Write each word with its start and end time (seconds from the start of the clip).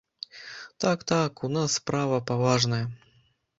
Так, 0.81 1.03
так, 1.11 1.45
у 1.49 1.51
нас 1.59 1.77
справа 1.81 2.17
паважная. 2.33 2.83